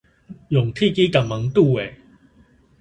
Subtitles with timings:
[0.49, 1.95] 用鐵枝共門拄咧